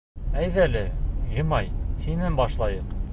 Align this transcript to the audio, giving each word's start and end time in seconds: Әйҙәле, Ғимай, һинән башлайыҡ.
Әйҙәле, 0.43 0.81
Ғимай, 1.35 1.71
һинән 2.07 2.41
башлайыҡ. 2.41 3.01